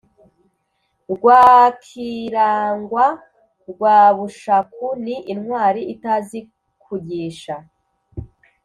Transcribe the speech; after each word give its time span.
Rwakirangwa 1.11 3.05
rwa 3.71 3.97
Bushaku 4.17 4.87
ni 5.03 5.15
Intwari-itazi-kugîsha 5.33 7.55